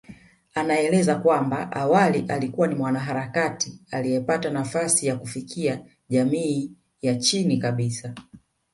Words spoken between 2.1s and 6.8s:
alikuwa ni mwanaharakati aliyepata nafasi ya kuifikia jamii